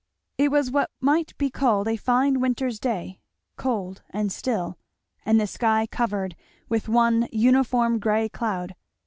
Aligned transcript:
It 0.39 0.49
was 0.49 0.71
what 0.71 0.89
might 0.99 1.37
be 1.37 1.51
called 1.51 1.87
a 1.87 1.95
fine 1.95 2.39
winter's 2.39 2.79
day; 2.79 3.19
cold 3.55 4.01
and 4.09 4.31
still, 4.31 4.79
and 5.27 5.39
the 5.39 5.45
sky 5.45 5.85
covered 5.85 6.35
with 6.67 6.89
one 6.89 7.27
uniform 7.31 7.99
grey 7.99 8.27
cloud. 8.27 8.73